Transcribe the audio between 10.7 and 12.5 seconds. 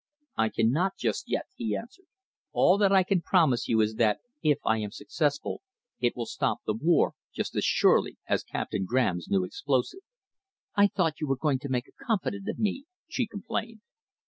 "I thought you were going to make a confidante